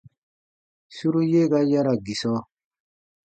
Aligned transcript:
Suru 0.95 1.21
ye 1.31 1.41
ga 1.51 1.59
yara 1.71 1.93
gisɔ. 2.05 2.33